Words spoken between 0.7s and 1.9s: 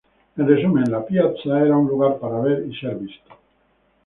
la "piazza" era un